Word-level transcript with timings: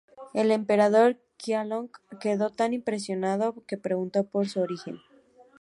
El 0.33 0.49
emperador 0.49 1.17
Qianlong 1.37 1.91
quedó 2.19 2.49
tan 2.49 2.73
impresionado 2.73 3.53
que 3.67 3.77
preguntó 3.77 4.23
por 4.23 4.49
su 4.49 4.59
origen. 4.59 4.97